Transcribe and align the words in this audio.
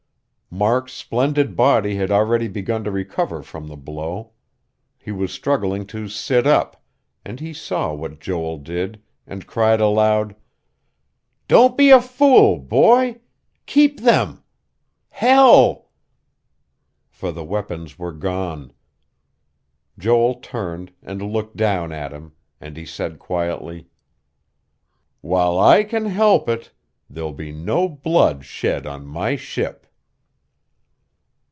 Mark's 0.53 0.91
splendid 0.91 1.55
body 1.55 1.95
had 1.95 2.11
already 2.11 2.49
begun 2.49 2.83
to 2.83 2.91
recover 2.91 3.41
from 3.41 3.67
the 3.69 3.77
blow; 3.77 4.31
he 4.97 5.09
was 5.09 5.31
struggling 5.31 5.85
to 5.85 6.09
sit 6.09 6.45
up, 6.45 6.83
and 7.23 7.39
he 7.39 7.53
saw 7.53 7.93
what 7.93 8.19
Joel 8.19 8.57
did, 8.57 9.01
and 9.25 9.47
cried 9.47 9.79
aloud: 9.79 10.35
"Don't 11.47 11.77
be 11.77 11.89
a 11.89 12.01
fool, 12.01 12.59
boy. 12.59 13.21
Keep 13.65 14.01
them.... 14.01 14.43
Hell!" 15.07 15.87
For 17.09 17.31
the 17.31 17.45
weapons 17.45 17.97
were 17.97 18.11
gone. 18.11 18.73
Joel 19.97 20.35
turned, 20.41 20.91
and 21.01 21.21
looked 21.21 21.55
down 21.55 21.93
at 21.93 22.11
him; 22.11 22.33
and 22.59 22.75
he 22.75 22.85
said 22.85 23.19
quietly: 23.19 23.87
"While 25.21 25.57
I 25.57 25.85
can 25.85 26.07
help 26.07 26.49
it, 26.49 26.71
there'll 27.09 27.31
be 27.31 27.53
no 27.53 27.87
blood 27.87 28.43
shed 28.43 28.85
on 28.85 29.05
my 29.05 29.37
ship." 29.37 29.87